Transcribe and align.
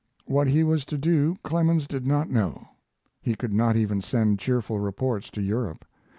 What 0.25 0.47
he 0.47 0.63
was 0.63 0.83
to 0.85 0.97
do 0.97 1.37
Clemens 1.43 1.85
did 1.85 2.07
not 2.07 2.27
know. 2.27 2.69
He 3.21 3.35
could 3.35 3.53
not 3.53 3.75
even 3.75 4.01
send 4.01 4.39
cheerful 4.39 4.79
reports 4.79 5.29
to 5.29 5.43
Europe. 5.43 5.85